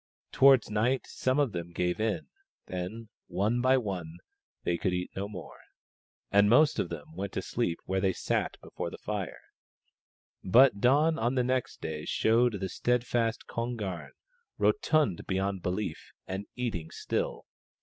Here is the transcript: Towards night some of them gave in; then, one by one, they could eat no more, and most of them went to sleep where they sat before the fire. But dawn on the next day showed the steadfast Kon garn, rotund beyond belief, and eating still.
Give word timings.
Towards 0.31 0.71
night 0.71 1.05
some 1.05 1.37
of 1.37 1.51
them 1.51 1.69
gave 1.73 1.99
in; 1.99 2.25
then, 2.65 3.09
one 3.27 3.61
by 3.61 3.77
one, 3.77 4.17
they 4.63 4.75
could 4.75 4.93
eat 4.93 5.11
no 5.15 5.29
more, 5.29 5.59
and 6.31 6.49
most 6.49 6.79
of 6.79 6.89
them 6.89 7.13
went 7.15 7.33
to 7.33 7.41
sleep 7.43 7.77
where 7.85 8.01
they 8.01 8.11
sat 8.11 8.57
before 8.63 8.89
the 8.89 8.97
fire. 8.97 9.41
But 10.43 10.79
dawn 10.81 11.19
on 11.19 11.35
the 11.35 11.43
next 11.43 11.81
day 11.81 12.05
showed 12.05 12.53
the 12.53 12.67
steadfast 12.69 13.45
Kon 13.45 13.75
garn, 13.75 14.13
rotund 14.57 15.27
beyond 15.27 15.61
belief, 15.61 16.13
and 16.25 16.47
eating 16.55 16.89
still. 16.89 17.45